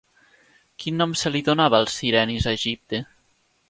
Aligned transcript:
Quin 0.83 0.97
nom 1.03 1.13
se 1.23 1.33
li 1.35 1.43
donava 1.51 1.83
als 1.83 2.01
sirenis 2.01 2.49
a 2.53 2.59
Egipte? 2.63 3.07